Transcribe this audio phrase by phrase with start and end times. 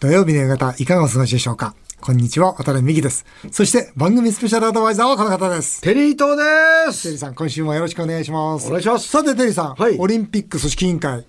[0.00, 1.74] 土曜日の夕方、いかがお過ごしでしょうか？
[2.00, 3.26] こんにちは、渡辺美希です。
[3.52, 5.82] そして、番組スペシャルアドバイザーはこの方です。
[5.82, 6.42] テリー東で
[7.02, 7.18] テリーす。
[7.18, 8.66] さん、今週もよろしくお願いします。
[8.68, 11.26] お願いしますさて、テリーさん、はいオリンピック組織委員会、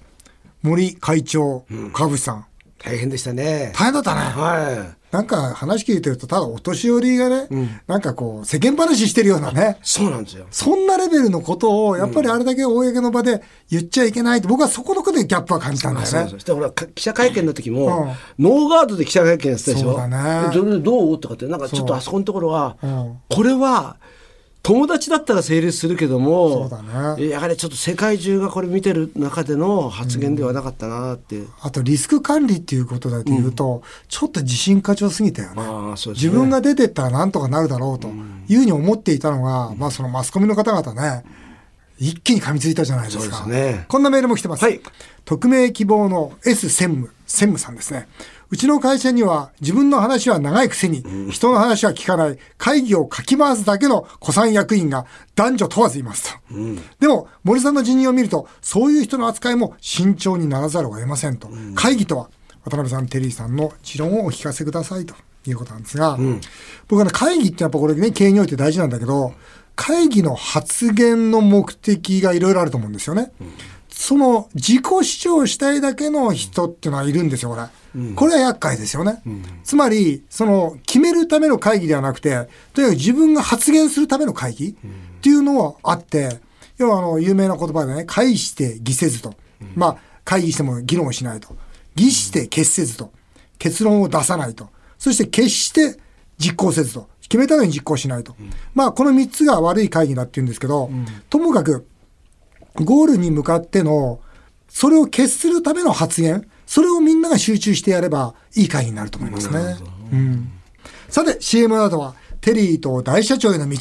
[0.63, 2.45] 森会長、川淵さん、
[2.83, 3.71] 大変でしたね。
[3.75, 4.21] 大変だったね。
[4.21, 4.97] はい。
[5.11, 7.47] なんか話聞いてると、ただお年寄りがね、
[7.85, 10.47] なんかこう、世間話してるようなね、そうなんですよ。
[10.51, 16.29] そんなレベルのことを、やっぱりあれだけ公の場で言っちゃいけないって、僕はそこのことでギャップは感じたんだよねそうそう。
[16.31, 19.91] そしてほら、か記者会見の時も、うんノーガードで記者会見やってたでしょ。
[19.91, 23.97] そうだねでそれでどうとかって、なんかちょっとあそこのところは、うんこれは、
[24.63, 31.41] 友達だったら成立するけども、そうだねやはりちょっと世界中がこれ見てる中での発言ではなかったなって。
[31.61, 35.63] あとリスク管理っていうことだと言うと、ちょっと自信過剰すぎたよね。
[35.63, 36.13] ね。
[36.13, 38.09] 自分が出てったらなんとかなるだろうと
[38.47, 41.23] いうふうに思っていたのが、まあそのマスコミの方々ね、
[41.97, 43.45] 一気に噛みついたじゃないですか。
[43.47, 44.63] ねこんなメールも来てます。
[44.63, 44.79] はい
[45.25, 48.07] 匿名希望の S 専務、専務さんですね。
[48.51, 56.55] うちの会社には自分の話は長いくせに、人の話は聞かない、会議をかき回すだけの古参役員が男女問わずいますと。
[56.99, 61.49] でも、森さんの辞任を見ると、そういう人の扱いも慎重にならざるを得ませんと。
[61.75, 62.29] 会議とは、
[62.65, 65.15] 渡辺さん、テリーさんの持論をお聞かせくださいと
[65.47, 66.19] いうことなんですが、
[66.89, 69.33] 僕はね、会議ってやっぱこれね、経営において大事なんだけど、
[69.75, 73.31] 会議の発言の目的がいろいろあると思うんですよね。
[73.89, 77.63] その自己主張したいだけの人っていうのはいるんですよ、これ。
[78.15, 79.21] これは厄介ですよね。
[79.63, 84.75] つまり、その決めるための会議ではなくて、とにかく自分が発言するための会議っ
[85.21, 86.39] ていうのはあって、
[86.77, 89.35] 要はあの、有名な言葉でね、会して議せずと。
[89.75, 91.55] まあ、会議しても議論をしないと。
[91.95, 93.11] 議して決せずと。
[93.59, 94.69] 結論を出さないと。
[94.97, 95.99] そして決して
[96.37, 97.07] 実行せずと。
[97.31, 98.35] 決めたのに実行しないと。
[98.75, 100.91] まあ、この3つが悪い会議だって言うんですけど、
[101.29, 101.87] ともかく、
[102.75, 104.19] ゴールに向かっての、
[104.67, 109.77] それを決するための発言、それをみんなが集中してやればいい会議になると思いますね。
[110.11, 110.51] うん、
[111.07, 113.77] さて、CM などは、テリーと大社長への道。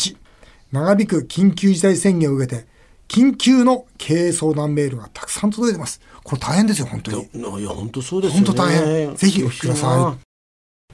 [0.70, 2.68] 長引く緊急事態宣言を受けて、
[3.08, 6.00] 緊急の経営相談メールがたくさん届いてます。
[6.22, 7.22] これ大変ですよ、本当に。
[7.22, 8.46] いや、本当そうですよね。
[8.46, 9.16] 本当大変。
[9.16, 10.30] ぜひお聞きください。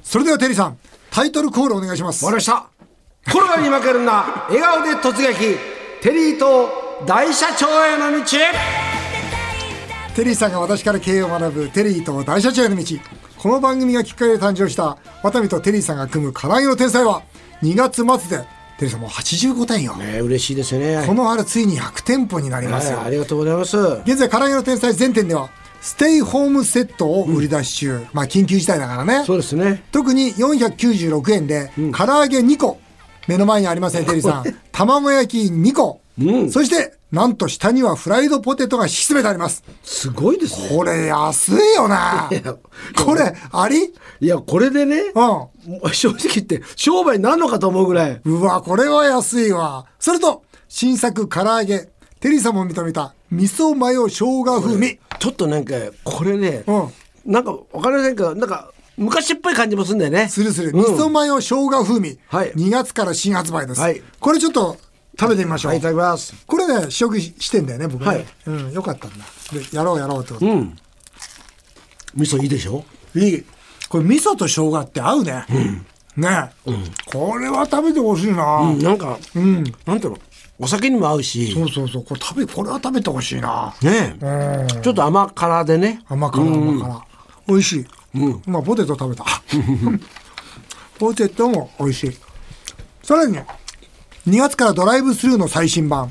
[0.02, 0.78] それではテリーさん、
[1.16, 2.26] タイトルコールお願いします。
[2.26, 2.68] わかりました。
[3.32, 5.56] コロナに負けるな、笑顔で突撃、
[6.02, 6.68] テリーと
[7.06, 8.36] 大社長への道。
[10.14, 12.84] テリーさんが私から経営を学ぶテリーと大社長への道。
[13.38, 17.22] この番組がきっかけで誕生した渡辺とテリーさんが組む唐揚げの天才は
[17.62, 18.44] 2月末で
[18.78, 19.96] テリーさんもう85点よ。
[19.96, 21.02] ね、嬉しいですよね。
[21.06, 23.06] この春ついに100店舗になりますよはい、。
[23.06, 23.78] ありがとうございます。
[24.04, 25.48] 現在唐揚げの天才全店では
[25.86, 28.04] ステイホームセットを売り出し中。
[28.12, 29.22] まあ緊急事態だからね。
[29.24, 29.84] そうですね。
[29.92, 32.80] 特に496円で、唐揚げ2個。
[33.28, 34.44] 目の前にありません、テリーさん。
[34.72, 36.00] 卵焼き2個。
[36.20, 39.62] うんそして、なんと下にはフライドポテトが敷き詰めてあります。
[39.84, 40.76] すごいですね。
[40.76, 42.28] これ安いよな。
[42.34, 42.56] や
[43.04, 43.94] これ、あり？
[44.20, 45.02] いや、これでね、
[45.84, 48.10] う正直言って商売になるのかと思うぐらい。
[48.12, 48.20] ん。
[48.24, 49.86] うわ、これは安いわ。
[50.00, 51.90] それと、新作唐揚げ。
[52.26, 54.98] テリーさんも認めた、味噌マヨ生姜風味。
[55.20, 56.88] ちょっとなんか、これね、うん
[57.24, 60.26] なんかわかりませんけど、なんか、昔っぽい感じもするんだよね。
[60.28, 60.70] するする。
[60.70, 62.18] うん味噌マヨ生姜風味。
[62.26, 63.80] はい2月から新発売です。
[63.80, 64.76] はいこれちょっと
[65.16, 65.70] 食べてみましょう。
[65.70, 66.34] はい、いただきます。
[66.48, 68.06] これね、試食してんだよね、僕ね。
[68.08, 69.24] はいうん、よかったんだ。
[69.52, 70.46] で、やろうやろうってこと。
[70.46, 70.76] うん。
[72.16, 72.84] 味噌いいでしょ？
[73.14, 73.44] いい。
[73.88, 75.44] これ味噌と生姜って合うね。
[76.16, 76.50] ね、
[77.04, 79.62] これは食べてほしいな、うん、なんか、うん。
[79.84, 80.18] なんていうの、
[80.58, 82.04] お酒にも合うし、そうそうそう。
[82.04, 83.74] これ食べ、これは食べてほしいな。
[83.82, 84.82] ねうん。
[84.82, 86.02] ちょっと甘辛でね。
[86.08, 87.04] 甘辛甘辛。
[87.48, 87.86] 美味しい。
[88.46, 89.24] まあ、ポテト食べた。
[90.98, 92.16] ポテトも美味しい。
[93.02, 93.46] さらにね、
[94.26, 96.10] 2月からドライブスルーの最新版、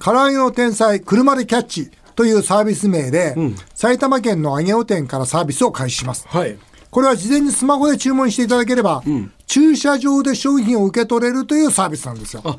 [0.00, 3.36] 唐揚げの天才車でキャッチというサービス名で、
[3.74, 6.26] 埼玉県の揚げお店からサービスを開始します。
[6.28, 6.58] はい。
[6.90, 9.02] これは事前にスマホで注文していただければ、
[9.46, 12.42] 駐車場で商品を受け取れるというサービスなんですよ。
[12.44, 12.56] あ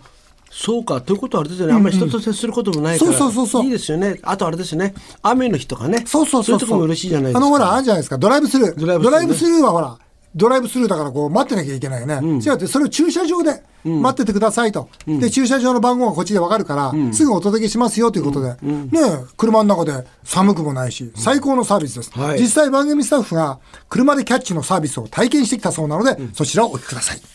[0.57, 1.01] そうか。
[1.01, 3.65] ということはあれですよね、あんまり人と接することもないから、そうそうそうそう。
[3.65, 4.19] いいですよね。
[4.23, 4.93] あとあれですよね。
[5.21, 6.05] 雨の日とかね。
[6.07, 7.39] そうそうそういうとこも嬉しいじゃないですか。
[7.39, 8.99] あのほら、あるじゃないですか、ドライブスルー。
[9.01, 9.97] ドライブスルーはほら、
[10.33, 12.15] ドライブスルーだからこう待ってなきゃいけないよね。
[12.39, 14.87] 違うって、それを駐車場で待っててくださいと。
[15.05, 18.55] で、駐車場の番号がこっちでわかるから、すぐお届けしますよということで。
[18.61, 22.11] ねえ車の中で寒くもないし、最高のサービスです。
[22.13, 22.39] はい。
[22.39, 23.59] 実際番組スタッフが
[23.89, 27.34] 車でキャッチのサービスを体験してきたそうなので、そちらをお聞きください。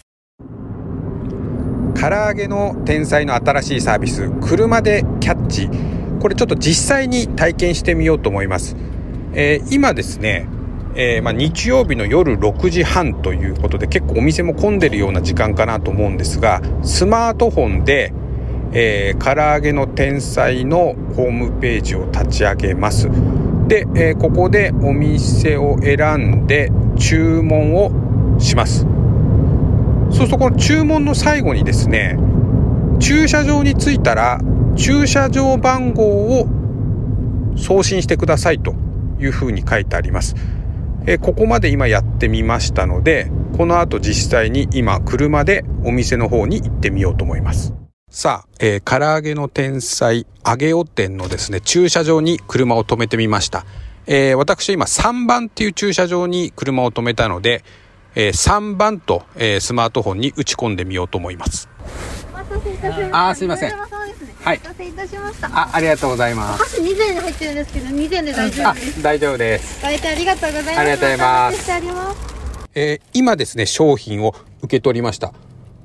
[2.01, 5.69] 唐揚げの天才の新しいサービス車でキャッチ。
[6.21, 8.77] これちょっと実際に体験してみようと思います、
[9.33, 10.47] えー今ですね、
[10.95, 18.13] えーまあ、日曜日の夜6時半ということで結構お店も混んでるような時間かなと思うんですがスマートフォンで、
[18.73, 23.09] えー唐揚げの天才のホームページを立ち上げます。
[23.67, 28.87] で、えーここでお店を選んで注文をします。
[30.21, 32.19] そうするとこの注文の最後にですね
[33.01, 34.39] 駐車場に着いたら
[34.77, 36.03] 駐車場番号
[36.41, 36.47] を
[37.57, 38.75] 送信してくださいと
[39.19, 40.35] いうふうに書いてあります。
[41.07, 47.73] えここまで今やってみましたので、この後実際に今車でお店の方に行ってみようと思います。
[48.11, 53.65] さあ、えー唐揚げの天才、揚げお店のですね、駐車場に車を止めてみました。
[54.07, 57.65] えー私今3番っていう駐車場に車を止めたので、
[58.15, 61.69] えー3番と、えースマートフォンに打ち込んでみようと思います。
[62.33, 63.29] お待たせいたしました。
[63.29, 64.35] あーすいませんおそうですね。
[64.43, 65.47] はいお待たせいたしました。
[65.53, 66.65] あ、ありがとうございます。
[66.65, 69.81] 箸2膳に入ってるんですけど、2膳で大丈あ夫です。、大丈夫です。
[69.83, 70.79] ご来店ありがとうございます。
[70.79, 71.71] ありがとうございます。
[72.75, 75.33] えー今ですね、商品を受け取りました。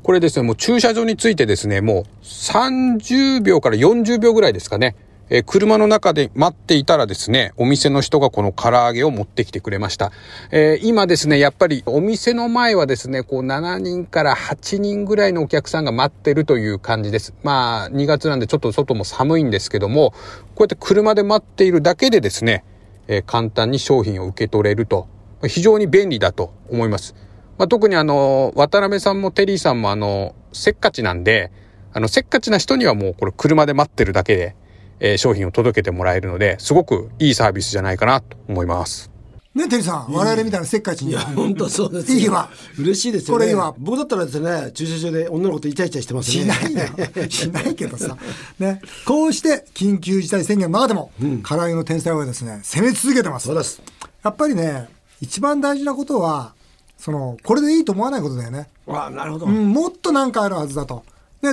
[0.03, 4.95] これですね、もう駐車場についてですね、もう30秒から40秒ぐらいですかね。
[5.29, 10.11] えー車の中で待っていたらですね、お店の人がこの唐揚げを持ってきてくれました。
[10.51, 17.33] えー今ですね、やっぱりお店の前はですね、こう7人から8人ぐらいのお客さんが待ってるという感じです。
[17.43, 20.11] まあ、2月なんでちょっと外も寒いんですけども、
[20.53, 22.63] こうやって車で待っているだけでですね、
[23.07, 25.07] えー簡単に商品を受け取れると、
[25.47, 27.15] 非常に便利だと思います。
[27.57, 31.51] まあ、特にあの、渡辺さんもテリーさんもあの、せっかちなんで、
[31.93, 34.55] あの、せっかちな人にはもうこれ車で待ってるだけで、
[34.99, 39.15] えー商品を届けてもらえるので、すごくいいサービスじゃないかなと思います。
[39.55, 41.11] ね、テリーさん、我々みたいなせっかちに。
[41.11, 42.49] いや、本当そうですよいいわ。
[42.77, 43.39] 嬉しいですよね。
[43.39, 46.43] これいいわ僕だったらですね、駐車場で女の子とイチャイチャしてますね。
[46.43, 46.81] しないよ。
[47.31, 48.17] しないけどさ。
[48.59, 48.81] ね。
[49.05, 51.11] こうして、緊急事態宣言の中でも、
[51.47, 53.47] 唐揚げの天才はですね、攻め続けてます。
[53.47, 53.81] そうです。
[54.23, 54.89] やっぱりね、
[55.21, 56.53] 一番大事なことは、
[56.97, 58.67] その、これでいいと思わないことだよね。
[58.87, 59.45] あなるほど。
[59.45, 61.03] うん、もっとなんかあるはずだと。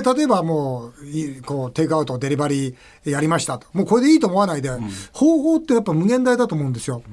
[0.01, 3.67] で、例えばもう、いこう、テイクアウト、デリバリーやりましたと。
[3.73, 4.71] もうこれでいいと思わないで、
[5.11, 7.03] 方法ってやっぱ無限大だと思うんですよ。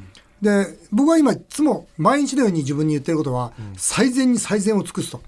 [0.40, 5.20] で、僕は今いつも毎日のように自分に言ってることは、最善に最善を尽くすと。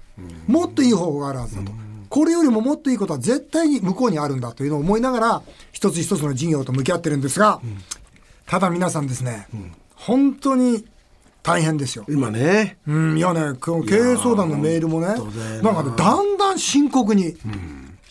[0.47, 1.71] もっといい方法があるはずだと。
[2.09, 5.41] これよりももっといいことは絶対に向こうにあるんだというのを思いながら、
[5.71, 7.59] 一つ一つの事業と向き合ってるんですが、
[8.45, 9.47] ただ皆さんですね、
[9.95, 10.85] 本当に
[11.43, 12.05] 大変ですよ。
[12.09, 12.77] 今ね。
[12.87, 17.35] うん、いやね、この経営相談のメールもね、なんかね、だんだん深刻に、い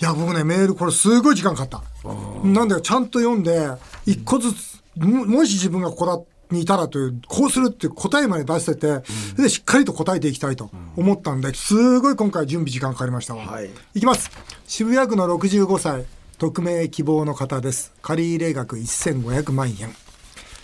[0.01, 2.09] や、僕ね、メールこれすごい時間かかった。
[2.45, 3.69] なんで、ちゃんと読んで、
[4.05, 6.21] 一個ずつ、ももし自分がここだ
[6.55, 9.03] にいたらという、こうするっていう答えまで出してて、
[9.41, 13.47] で、しっかりと答えていきたいと思ったんで、すごい今回準備時間かかりましたわ。
[13.47, 14.31] はいいきます。
[14.67, 16.05] 渋谷区の65歳、
[16.39, 17.93] 匿名希望の方です。
[18.03, 20.02] 借入額1500万円。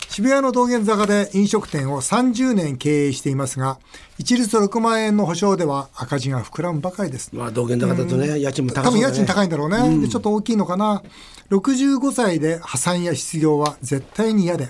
[0.09, 3.77] 渋谷の道玄坂で飲食店を30年経営していますが、
[4.17, 7.29] 一律6万円の保証では赤字が膨らむばかりです。
[7.31, 9.05] まあ、道玄坂だとね、家賃も高多そうだね。
[9.05, 11.03] 分家賃高いんだろうね、でちょっと大きいのかな。
[11.51, 14.69] 65歳で破産や失業は絶対に嫌で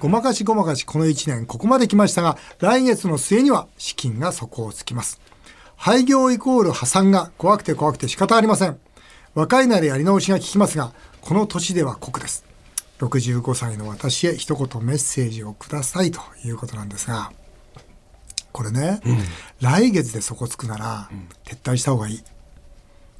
[0.00, 5.20] ごまかしごまかしこの1年ここまで来ましたが来月の末には資金が底をつきます。
[5.76, 8.78] 廃業イコール破産が怖くて怖くて仕方ありません。
[9.34, 12.47] 若いならやり直しが効きますがこの年では酷です
[12.98, 17.32] 65歳の私へ一言メッセージをくださいということなんですが
[18.52, 19.00] これね、
[19.60, 21.08] 来月で底つくなら
[21.44, 22.22] 撤退した方がいい。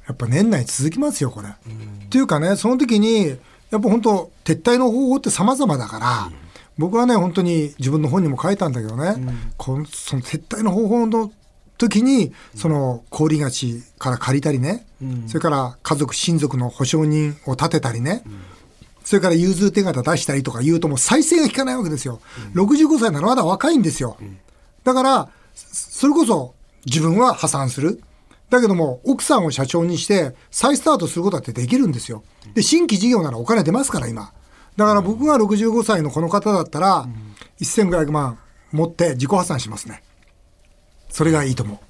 [0.05, 1.49] やっぱ年内続きますよ、これ。
[1.49, 3.37] っていうかね、その時に、やっ
[3.69, 6.31] ぱ本当、撤退の方法って様々だから、
[6.77, 9.15] 僕はね、本当に自分の本にも書いたんだけどね、
[9.57, 11.31] このその撤退の方法の
[11.77, 14.87] 時に、その、小売勝ちから借りたりね、
[15.27, 18.23] それから家族、親族の保証人を立てたりね、
[19.09, 22.21] それから融通手形出したりとか言うともう再生が効かないわけですよ。
[22.53, 24.17] 65歳ならまだ若いんですよ。
[24.83, 26.53] だから、それこそ
[26.85, 28.03] 自分は破産する。
[28.51, 32.21] だけども、奥さんを社長にして再スタートすることだってできるんですよ。
[32.53, 34.31] で、新規事業ならお金出ますから、今。
[34.77, 37.07] だから僕が65歳のこの方だったら、
[37.61, 38.37] 1500万
[38.71, 40.03] 持って自己破産しますね。
[41.09, 41.81] それがいいと思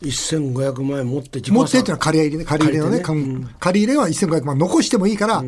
[0.00, 1.54] 1500万円持って自う。
[1.54, 5.44] 己破産持ってっていうのは借り入れね、借り入れのね、借り借り入れは1500万残してもいいから、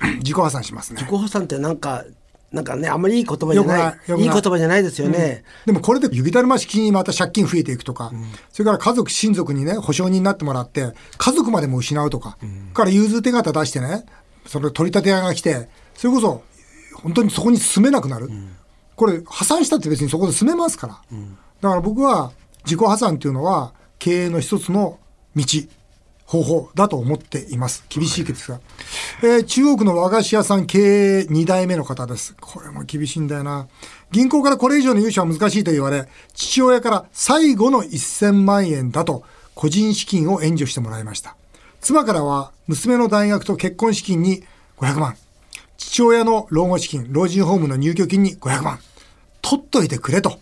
[0.18, 1.10] 自己破産しますね自。
[1.10, 2.04] 己破産ってなんか、
[2.52, 4.22] なんかね、あんまりいい言葉じゃない。
[4.22, 5.42] いい言葉じゃないですよね。
[5.66, 8.12] でもこれで雪だるま式にまた借金増えていくとか、
[8.52, 12.38] それから家族、親族にね、保証人になってもらって、家族までも失うとか、
[12.72, 14.06] から融通手形出してね、
[14.46, 16.42] それ取り立て屋が来て、それこそ、
[17.02, 18.30] 本当にそこに住めなくなる。
[18.94, 21.00] これ、破産したって別にそこで住めますから。
[21.60, 22.30] だから僕は、
[22.64, 24.98] 自己破産っていうのは、経営の一つの
[25.34, 25.44] 道、
[26.26, 27.84] 方法だと思っています。
[27.88, 28.60] 厳しいですが。
[29.22, 32.34] えー中央区の和菓子屋さん経営2代目の方です。
[32.40, 33.68] これも厳しいんだよな。
[34.10, 41.36] 銀行からこれ以上の融資は難しいと言われ、父親から最後の1000万円だと個人資金を援助してもらいました。
[41.80, 44.42] 妻からは娘の大学と結婚資金に
[44.78, 45.16] 500万。
[45.76, 48.78] 父親の老後資金、老人ホームの入居金に500万。
[49.42, 50.38] 取っといてくれと。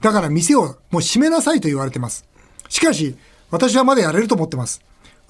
[0.00, 2.24] だから店をもう閉めなさいと言われてます。
[2.68, 3.16] しかし、
[3.50, 4.80] 私はまだやれると思ってます。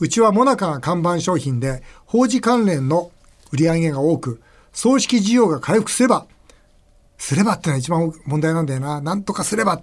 [0.02, 3.12] うちはモナカが看板商品で、法事関連の
[3.52, 4.42] 売り上げが多く、
[4.72, 6.26] 葬式需要が回復すれば、
[7.18, 9.00] すればってのは一番問題なんだよな。
[9.00, 9.80] なんとかすれば。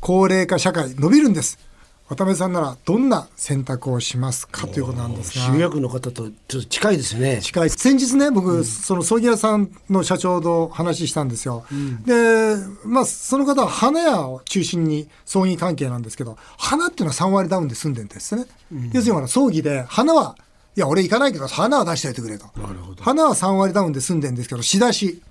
[0.00, 1.60] 高齢化社会伸びるんです。
[2.06, 5.54] 渡辺さんならどんな選択をしますかということなんですが。
[5.54, 7.40] 集約の方とちょっと近いですね。
[7.40, 7.70] 近い。
[7.70, 11.64] 先日ね僕、その葬儀屋さんの社長と話したんですよ、
[12.04, 18.44] でまあその方は花屋を中心に葬儀関係なんですけど花っていうのは3割ダウンで済んでるんですね、
[18.92, 20.36] 要するに葬儀で花は
[20.76, 22.46] いや俺行かないけど花は出しておいてくれと。
[23.00, 25.22] 花は3割ダウンで済んでるんですけど仕出し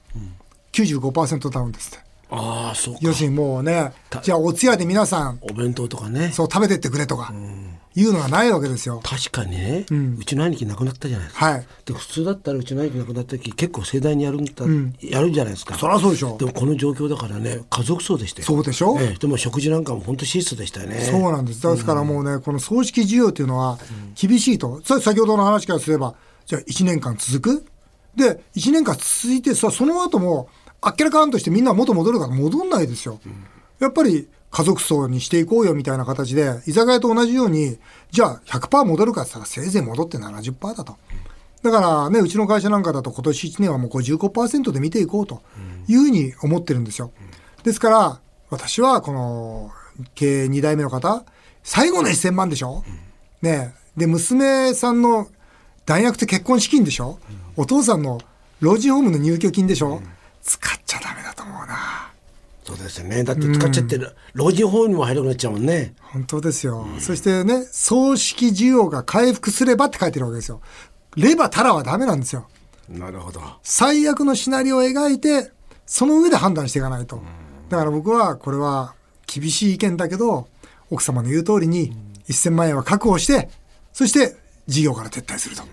[0.72, 2.00] 95%ダウンですって
[2.36, 3.00] ああ、そうか。
[3.04, 6.32] 要するにもうねじゃあお通夜で皆さんお弁当とかね。
[6.32, 7.34] そう食べてってくれとか
[7.96, 9.86] いうのがないわけですよ確かにね、
[10.18, 11.46] うちの兄貴亡くなったじゃないですか。
[11.46, 14.66] はいで普通だったらうちの兄貴亡くなった時結構盛大にやるんだ、
[15.02, 15.76] やるんじゃないですか。
[15.76, 18.48] そりゃそうでしょでもこの状況だからね家族葬でしたよ。
[18.48, 21.02] そうでしょええでも食事なんかも本当質素でしたよね。
[21.02, 21.62] そうなんです。
[21.62, 23.78] ですからもうね、この葬式需要というのは
[24.20, 24.82] 厳しいと。
[24.84, 26.16] さ先ほどの話からすれば、
[26.48, 27.66] じゃあ1年間続く？
[28.16, 30.48] で、1年間続いてさ、その後も、
[30.86, 33.20] あっけらかんとしてみんな元戻るから戻んないですよ。
[33.80, 37.80] やっぱり家族葬にしていこうよみたいな形で、居酒屋と同じように、
[38.12, 40.98] じゃあ100%戻るかって言ったらせいぜい戻って70%だと。
[41.64, 45.42] だからね、うちの会社なんかだと今年1年はもう55%で見ていこうと
[45.88, 47.12] いうふうに思ってるんですよ。
[47.64, 49.72] ですから、私はこの
[50.14, 51.24] 経営2代目の方、
[51.64, 52.84] 最後の1000万でしょ、
[53.42, 55.30] ねで、娘さんの
[55.86, 57.18] 大学と結婚資金でしょ、
[57.56, 58.20] お父さんの
[58.60, 60.02] 老人ホームの入居金でしょ、
[60.44, 62.12] 使っちゃダメだと思うな。
[62.66, 63.24] そうですよね。
[63.24, 65.96] だって使っちゃってる、老人ホームにも入らなくなっちゃうもんね。
[66.02, 66.86] 本当ですよ。
[67.00, 70.62] そしてね、葬式需要が回復すればって書いてるわけですよ。
[71.18, 72.48] ればたらはダメなんですよ。
[72.90, 73.42] なるほど。
[73.64, 75.52] 最悪のシナリオを描いて、
[75.86, 77.22] その上で判断していかないと。
[77.70, 78.96] だから僕は、これは
[79.28, 80.48] 厳しい意見だけど、
[80.90, 81.96] 奥様の言う通りに
[82.30, 83.50] 1000万円は確保して、
[83.92, 84.36] そして
[84.68, 85.64] 事業から撤退すると。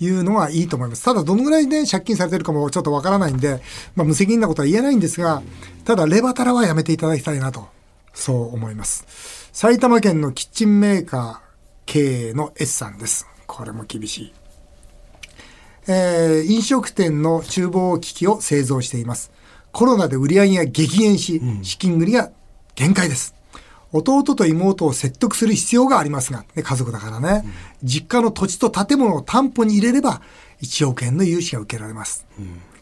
[0.00, 1.04] いうのがいいと思います。
[1.04, 3.60] ただ、どのぐらいね、借金されてるかもちょっとわからないんで、
[3.96, 5.42] まあ、無責任なことは言えないんですが、
[5.84, 7.68] ただ、レバタラはやめていただきたいなと、
[8.14, 9.48] そう思います。
[9.52, 11.48] 埼玉県のキッチンメーカー
[11.86, 13.26] 経営の S さんです。
[13.46, 14.32] これも厳しい。
[15.88, 19.32] えー飲食店の厨房機器を製造しています。
[19.72, 22.30] コロナで売り上げが激減し、資金繰りが
[22.74, 23.37] 限界です。
[23.92, 27.44] 弟と妹を説得する必要がありますが、ね、家族だからね、
[27.82, 30.20] 実家の土地と建物を担保に入れれば、
[30.62, 32.26] 1億円の融資が受けられます。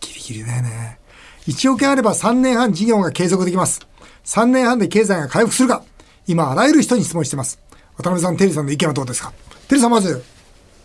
[0.01, 0.99] ギリギリだよね。
[1.47, 3.87] 1億円あれば3年半事業が継続できます。
[4.25, 5.85] 3年半で経済が回復するか、
[6.27, 7.61] 今あらゆる人に質問してます。
[7.97, 9.33] 渡辺さん、テリーさんの意見はどうですか？
[9.69, 10.25] テリーさん、まず、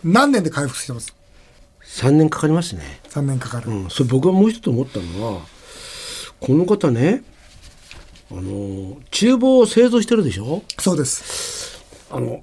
[0.04, 1.14] 何年で回復してます
[1.84, 3.00] ？3年かかりますね。
[3.08, 5.40] 3年かかる、うん、それ僕がもう一つ思ったのは
[6.40, 7.22] この方ね
[8.34, 10.62] あの厨房を製造してるでしょ？
[10.78, 11.82] そうです。
[12.10, 12.42] あの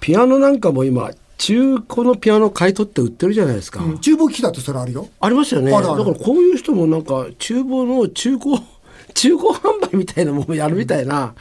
[0.00, 5.08] ピアノなんかも今中古のピアノ買い取って売ってるじゃないですか、うん厨房機器だってそれあるよ。
[5.20, 5.70] ありますよね。
[5.70, 8.56] だからこういう人もなんか厨房の中古
[9.14, 11.34] 中古販売みたいなものをやるみたいな、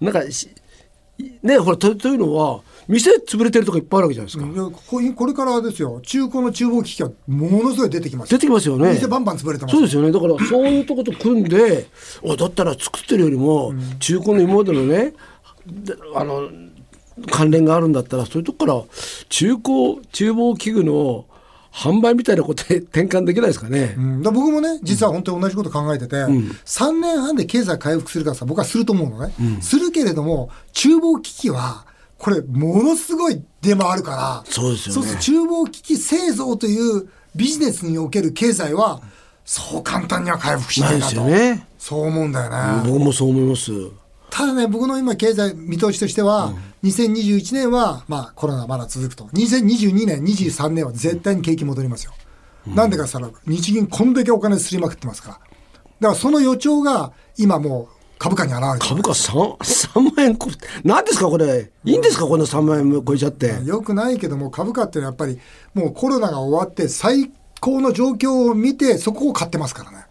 [0.00, 0.48] なんかし
[1.42, 6.00] ねほらとというのは店潰れてるとこいっぱいあるわけじゃないですか、いやここれからですよ。
[6.02, 8.30] 中古の厨房機器がものすごい出てきます。
[8.30, 8.94] 出てきますよね。
[8.94, 9.76] 店バンバン潰れてます。
[9.76, 10.12] そうですよね。
[10.12, 11.86] だからそういうとこと組んで
[12.22, 15.14] おだったら作ってるよりも中古の今までのね
[15.66, 16.48] であの
[17.30, 18.82] 関連があるんだったらそういうとこから
[19.28, 21.26] 中古厨房器具の
[21.72, 31.84] 販売みたいなことで転換できないですかね、うん、だ僕もね実は本当に同じこと考えてて、3年半で経済回復するからさ僕はすると思うのね、するけれども厨房機器は
[32.18, 39.02] これものすごい出回るからそうですよねそうすると厨房機器製造というビジネスにおける経済は
[39.44, 43.70] そう簡単には回復しなないなとすよねそう思うんだよね、僕もそう思います
[44.30, 49.24] ただね、僕の今、経済見通しとしては、2021年は、まあ、コロナまだ続くと。
[49.26, 52.12] 2022年、23年は絶対に景気戻りますよ。
[52.66, 55.34] なんでかって言ったら、日銀こんだけお金すりまくってますから。
[55.34, 55.48] だか
[56.00, 60.50] らその予兆が、今もう株価に現れてる株価 3, 3万円こ
[60.84, 65.38] 何ですかこれいいんですかこの3万円超えちゃってよくないけども、株価ってのはやっぱり、
[65.74, 67.30] もうコロナが終わって、最
[67.60, 70.06] 高の状況を見て、そこを買ってますからね。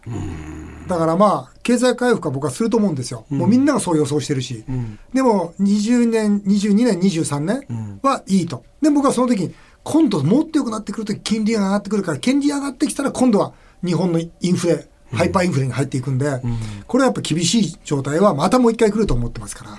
[0.88, 3.26] だからまあ、経済回復は僕はすると思うんですよ。
[3.28, 4.64] もうみんながそう予想してるし。
[5.12, 8.64] でも、20年、22年、23年はいいと。
[8.80, 13.52] で、僕はその時に、今度もっと良くなってくると金利が上がってくるから、金利上がってきたら今度は
[13.84, 16.40] 日本のインフレ、ハイパーインフレに入っていくんで、
[16.86, 19.78] これはやっぱ厳しい状態はまたもう一回来ると思ってますから。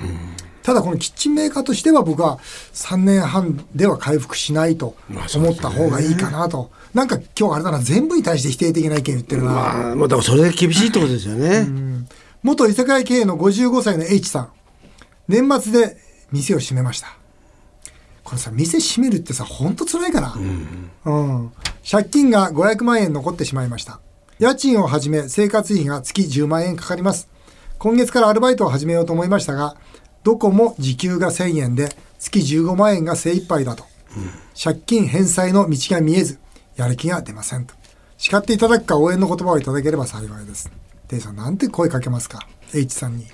[0.63, 2.39] ただこのキッチンメーカーとしては僕は
[2.73, 4.97] 3年半では回復しないと
[5.35, 6.71] 思った方がいいかなと。
[6.93, 9.51] なんか今日あれだな、全部に対して否定的な意見言ってるな。
[9.51, 11.67] まあ、まあ、だからそれだけ厳しいってことですよね。
[12.43, 14.49] 元居酒屋経営の55歳の H さん。
[15.29, 15.97] 年末で
[16.31, 17.17] 店を閉めました。
[18.23, 20.33] これさ、店閉めるってさ、ほんと辛いから。
[20.33, 20.39] う
[21.11, 21.51] ん。
[21.89, 24.01] 借金が500万円残ってしまいました。
[24.39, 27.27] 家賃をはじめ生活費が月10万円かかります。
[27.79, 29.75] 今月からアルバイトを始めようと思いましたが、
[30.23, 31.89] どこも時給が1000円で
[32.19, 33.83] 月15万円が精一杯だと。
[34.61, 36.39] 借金返済の道が見えず、
[36.75, 37.73] やる気が出ませんと。
[38.17, 40.69] 叱っていただくか応援の言葉をいただければ幸いです。
[41.07, 43.25] デイさん、なんて声かけますか ?H さんに。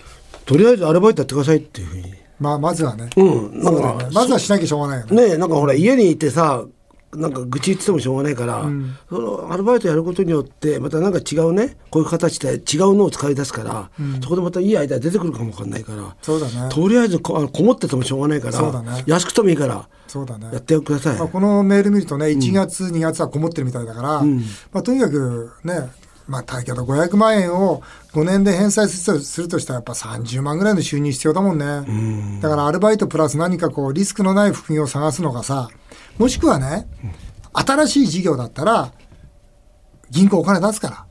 [0.45, 2.13] とりあえずアルバイトやってくださいっていうふうに。
[2.39, 3.09] まあ、まずはね。
[3.17, 5.27] うん、なんかね、まずはしなきゃしょうがないよね。
[5.27, 6.63] ねえなんかほら家にいてさ
[7.15, 8.65] なんか愚痴言っててもしょうがないから、
[9.09, 13.89] そのアルバイトやることによってまたなんか違うねこういう形で違うのを使い出すから、
[14.21, 16.69] そこでまたいいアイデア出てくるかもわかんないからそうだね。
[16.69, 19.03] とりあえずここもっててもしょうがないからそうだね。
[19.07, 20.49] 安くてもいいからそうだね。
[20.53, 24.21] やってください、まあ、このメール見るとね、1月、2月はこもってるみたいだから、
[24.71, 25.89] まあ、とにかくね、
[26.27, 27.81] まあ、だけど500万円を
[28.13, 32.39] 5年で返済するとするとしたらやっぱ30万ぐらいの収入必要だもんね。
[32.41, 35.69] だからアルバイトプラス何かこうリスクのない副業を探すのがさ、
[36.17, 36.87] もしくはね、
[37.53, 38.91] 新しい事業だったら
[40.09, 41.05] 銀行お金出すから。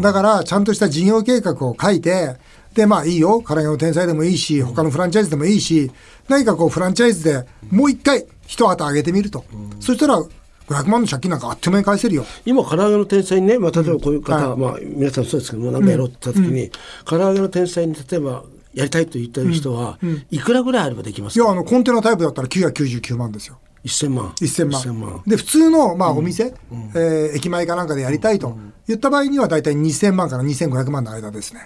[0.00, 2.36] だからちゃんとした事業計画を書いて、
[2.74, 3.42] で、まあいいよ。
[3.46, 5.90] 唐揚げの天才でもいいし、他のフランチャイズでもいいし、
[6.28, 9.44] 何かこうフランチャイズでもう一回一旗上げてみると。
[9.80, 10.20] そしたら
[10.66, 12.26] 500万の借金なんかあっという間に返せるよ。
[12.44, 16.70] 今唐揚げの天才にね、まあ、例えばこういう方、はいまあ、皆さんそうですけどもなんかやろうって言った時に、
[17.04, 19.98] 唐揚げの天才に例えばやりたいと言ってる人は、
[20.30, 21.44] いくらぐらいあればできますか？
[21.44, 23.60] いや、あの、コンテナタイプだったら999万ですよ。
[23.84, 24.82] 1000万1000万。
[24.82, 26.54] 1000万で、普通の、まあ、お店、
[26.94, 31.62] えー駅前かなんかでやりたいと言った場合には、大体2000万から2500万の間ですね。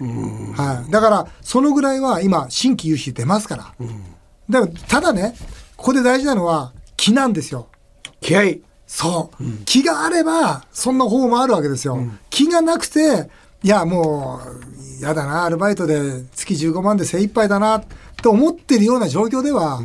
[0.57, 0.91] はい。
[0.91, 3.75] だから、そのぐらいは今、新規融資出ますから。
[4.49, 5.35] でも、ただね、
[5.77, 7.69] ここで大事なのは、気なんですよ。
[8.21, 8.57] 気合
[8.87, 9.45] そう。
[9.65, 11.99] 気があれば、そんな方もあるわけですよ。
[12.31, 13.29] 気がなくて、
[13.63, 14.41] いや、も
[15.01, 17.83] う、やだな、アルバイトで月15万で精一杯だな、
[18.23, 19.81] と思ってるような状況では、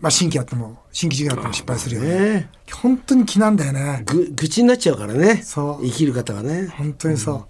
[0.00, 2.08] まあ、新規やっても、新規事業やっても失敗するよね。
[2.18, 4.04] ね本当に気なんだよね。
[4.06, 7.44] ぐ愚痴になっちゃうからねそう生きる方がね本当にそう。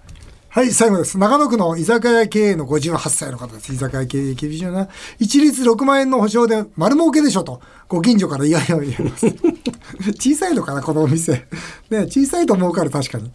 [0.49, 1.19] はい、最後です。
[1.19, 3.73] 長野区の居酒屋経営の58歳の方です。
[3.73, 4.89] 居酒屋経営厳しいよな。
[5.19, 9.27] 一律6万円の保証で丸儲けでしょと、ご近所から言われを言います。
[10.17, 11.49] 小さいのかな、このお店。
[11.91, 13.33] ね、小さいと思うから確かに。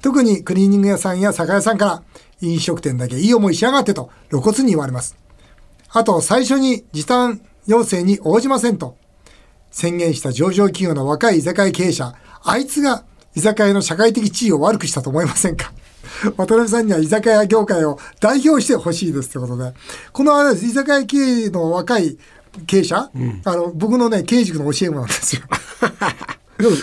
[0.00, 2.02] 特にクリーニング屋さんや酒屋さんから、
[2.40, 5.16] 飲食店だけいい思いしやがってと露骨に言われます。
[5.88, 8.99] あと、最初に時短要請に応じませんと。
[9.70, 13.04] 宣言した上場企業の若い居酒屋経営者、あいつが
[13.36, 15.72] 居酒屋の社会的地位を悪くしたと思いませんか？
[16.36, 19.72] 渡辺さんには居酒屋業界を代表してほしいですってことで。
[20.12, 22.18] このあ居酒屋経営の若い
[22.66, 23.10] 経営者、
[23.44, 25.42] あの、僕のね、経営塾の教え子なんですよ。
[26.58, 26.76] でも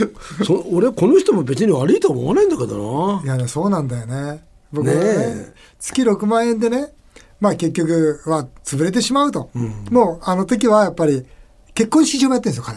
[0.46, 4.44] そ俺この人も別に悪いとは思わないんだけどないやね、そうなんだよね。
[4.72, 6.94] 僕ねねえ月6万円でね、
[7.40, 9.50] まあ結局は潰れてしまうと。
[9.92, 11.26] もうあの時はやっぱり
[11.78, 12.76] 結婚式場もやってるんですよ、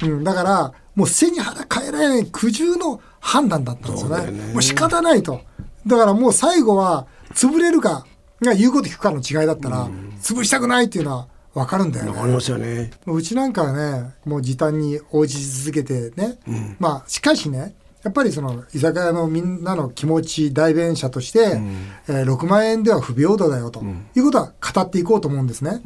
[0.00, 0.08] 彼。
[0.08, 4.32] うん、だから、もう背に腹変えられない苦渋の判断だったんですよね。
[4.32, 5.42] ねもう仕方ないと。
[5.86, 8.04] だからもう最後は潰れるか、
[8.42, 9.88] が言うこと聞くかの違いだったら、
[10.20, 12.10] 潰したくないっていうのは分かるんだよね。
[12.10, 16.38] わかりますよねうちなんかはね、もう時短に応じ続けてね、
[16.80, 21.60] まあ、しかしね、やっぱりその居酒屋のみんなの気持ち代弁者として、
[22.08, 23.82] えー6万円では不平等だよと、
[24.16, 25.80] いうことは語っていこうと思うんですね。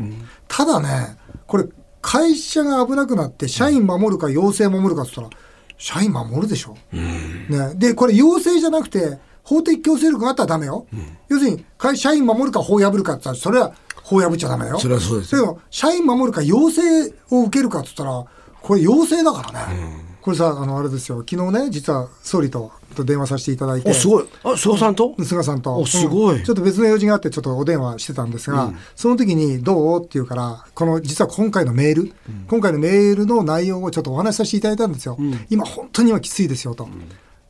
[0.49, 1.65] ただね、これ、
[2.03, 5.43] 会社が危なくなって、社員守るか要請守るかって言ったら、
[5.77, 6.77] 社員守るでしょ。
[6.93, 10.87] ね、で、これ要請じゃなくて、法的強制力があったらダメよ。
[11.29, 14.79] 要するに、会社員守るか法破るかって言ったら、それは法破っちゃダメよ。
[14.79, 16.83] それはそうですだけど、社員守るか要請
[17.31, 18.25] を受けるかって言ったら、
[18.61, 20.11] これ要請だからね。
[20.21, 21.25] これさ、あの、あれですよ。
[21.29, 23.91] 昨日ね、実は総理とと電話させていただいて。
[23.91, 25.15] おすごいあ菅さんと？
[25.23, 25.77] 菅さんと。
[25.77, 30.01] おすごいうんちょっと別の用事があって、ちょっとお電話してたんですが、その時にどう？
[30.01, 32.13] って言うから、この実は今回のメール、
[32.49, 35.17] 今回のメールの内容をちょっとお話しさせていただいたんですよ。
[35.49, 36.89] 今、本当に今きついですよと。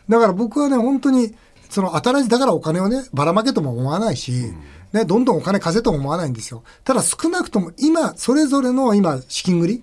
[0.08, 1.34] だから僕はね、本当に、
[1.68, 4.32] その新しい、だからお金をね、ばらまけとも思わないし、
[4.92, 6.64] ね、どんどんお金貸せとも思わないんですよ。
[6.82, 9.82] ただ少なくとも今、それぞれの今、資金繰り、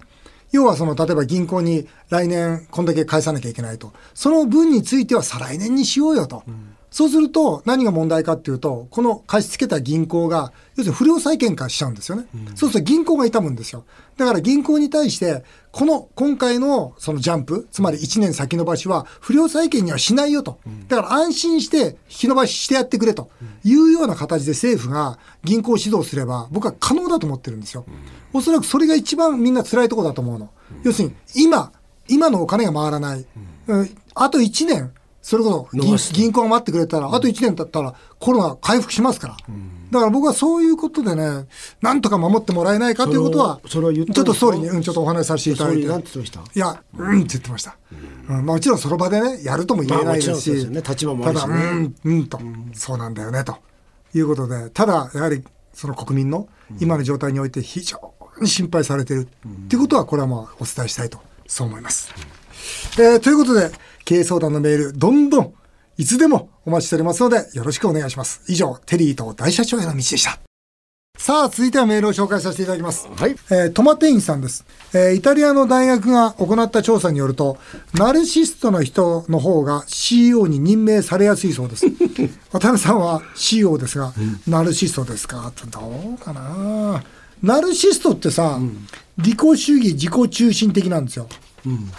[0.52, 3.94] 要はその、例えば銀行に来年こんだけ返さなきゃいけないと。
[4.14, 6.44] その分については再来年にしようよと。
[6.90, 12.26] そうすると何が問題かっていうと、この貸し付けた銀行が、要するに不良債権化しちゃうんですよね。
[12.56, 13.84] そうすると銀行が痛むんですよ。
[14.16, 20.60] だから銀行に対して、この今回のそのジャンプ、つまり1年先延ばしは不良債権にはしないよと。
[20.88, 23.30] だから安心して引き延ばししてやってくれと
[23.64, 27.86] いうような形で政府が銀行を指導すれば、僕は可能だと思ってるんですよ。
[28.34, 30.50] おそらくそれが一番みんな辛いところだと思うの。
[30.84, 31.72] 要するに今、
[32.08, 33.26] 今のお金が回らない。
[33.68, 33.98] うん。
[34.16, 34.92] あと1年、
[35.22, 39.38] それこそ銀銀行が待ってくれたら、あと1年経ったらコロナ回復しますから。
[39.92, 41.48] だから僕はそういうことでね、
[41.82, 45.82] なんとか守ってもらえないかということは、ちょっと総理に、うん、ちょっとお話しさせていただいて。
[45.84, 47.78] いや、うんって言ってました。
[48.30, 48.46] うん。
[48.46, 50.82] まあ、もちろんその場でね、やるとも言えないですし、よね。
[50.82, 52.40] 立場もただ、うん、うんと、
[52.74, 53.58] そうなんだよね、と。
[54.14, 55.44] いうことで、ただ、やはり、
[55.74, 56.48] その国民の
[56.80, 58.00] 今の状態において非常
[58.42, 59.28] に心配されてる。
[59.46, 62.12] っていうことは、これはまあお伝えしたいと、そう思います。
[63.00, 63.72] えーということで、
[64.06, 65.54] 経営相談のメール、どんどん、
[65.98, 68.42] いつでもお待ちしておりますので、よろしくお願いします。
[68.48, 70.40] 以上、テリーと大社長への道でした。
[71.18, 73.08] さあ、続いてはメールを紹介させていただきます。
[73.16, 74.66] はいえートマテインさんです。
[74.94, 77.58] えーイタリアの大学が行った調査によると、
[77.96, 81.86] ナルシストの人の方が CEO に任命されやすいそうです。
[82.54, 84.14] 渡辺さんは CEO ですが、
[84.48, 85.52] ナルシストですか？
[85.72, 87.04] どうかな？
[87.42, 88.60] ナルシストってさ、
[89.18, 91.28] 利己主義、自己中心的なんですよ。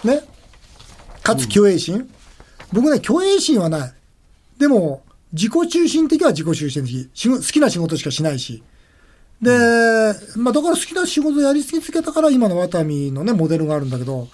[0.03, 0.21] ね。
[1.23, 2.09] かつ虚栄心、
[2.71, 3.93] 僕ね、虚栄心はない。
[4.57, 7.09] でも、自己中心的は自己中心的。
[7.37, 8.63] 好きな仕事しかしないし。
[9.41, 9.51] で、
[10.35, 14.27] まあだから好きな仕事やり続けたから今のワタミのね、モデルがあるんだけど、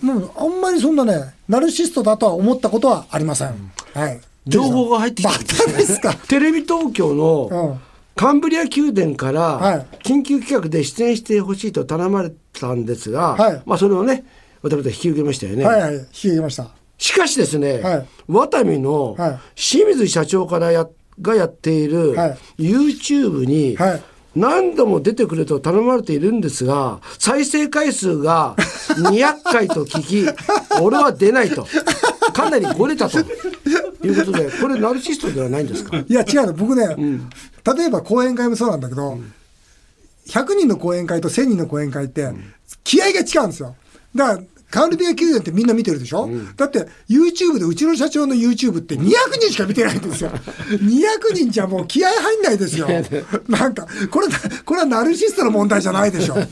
[0.00, 3.72] もうあんまりそんなね、ナルシストだとは思ったことはありません。
[3.94, 4.20] はい。
[4.46, 6.14] 情報が入ってきたんまたですか。
[6.14, 7.80] テレビ東京うのん。
[8.16, 9.34] カンブリア宮殿かはい。
[9.34, 13.62] ら緊急企画で出演してほしいと頼まれたんですが、はい。
[13.66, 14.24] まあそれをね
[14.62, 16.70] 渡辺引き受けましたよね、はいはい、引き受けました。
[16.98, 18.06] しかしですね、はい。
[18.26, 19.38] ワタミのはい。
[19.54, 20.88] 清水社長からや
[21.20, 22.38] がやっているはい。
[22.58, 24.02] YouTube にはい。
[24.34, 28.54] 何度も出てくれと頼まれているんですが再生回数が
[29.00, 31.66] 200回と聞き俺は出ないと。
[32.32, 33.18] かなりごれたと
[34.04, 35.96] いうことでこれナルシストではないんですか？
[36.06, 36.52] いや、違うの。
[36.52, 36.86] 僕ね、
[37.76, 39.18] 例えば講演会もそうなんだけど、
[40.28, 42.30] 100人の講演会と1000人の講演会って、
[42.84, 43.76] 気合が違うんですよ。
[44.14, 50.30] だから、カールビア宮殿ってみんな見てるでしょ、だって、YouTube でうちの社長の YouTube って200人しか見てないんですよ。
[50.82, 52.88] 200人じゃもう気合入んないですよ。
[53.48, 54.26] なんか、これ、
[54.64, 56.34] これはナルシストの問題じゃないでしょ。
[56.34, 56.42] うん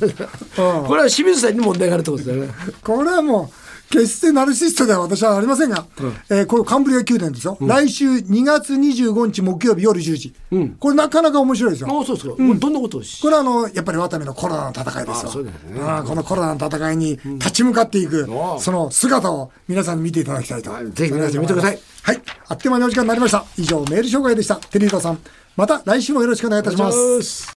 [0.86, 2.50] これは清水さんに問題があるってことだよね。
[2.84, 5.86] これはもう、決してナルシストでは私はありませんが、
[6.30, 7.56] えーこれカンブリア宮殿ですよ。
[7.60, 10.34] 来週2月25日木曜日夜10時。
[10.78, 11.88] これなかなか面白いですよ。
[11.90, 15.28] ああそうですか、どんなことこれはあの、やっぱり渡辺のコロナの戦いですよ。
[15.30, 20.70] あそうですねこのコロナの戦いに立ち向かっていく、その姿を皆さんに見ていただきたいと。
[20.70, 22.22] はいぜひ皆さん見てくださいはい。
[22.48, 23.44] あっという間にお時間になりました。
[23.56, 24.56] 以上、メール紹介でした。
[24.56, 25.18] テリートさん。
[25.56, 27.22] また来週もよろしくお願いいたします。
[27.22, 27.52] す。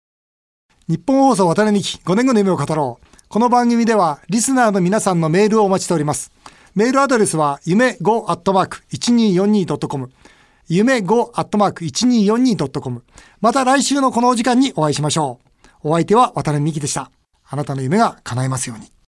[0.88, 3.15] 日本放送渡辺美希5年後の夢を語ろう。
[3.28, 6.30] この番組ではリスナーの皆さんのメールをお待ちしております。
[6.76, 10.12] メールアドレスは夢 5-1242.com
[10.68, 13.02] 夢 5-1242.com
[13.40, 15.40] また来週のこのお時間にお会いしましょ
[15.82, 15.88] う。
[15.88, 17.10] お相手は渡辺美希でした。
[17.48, 18.95] あなたの夢が叶いますように。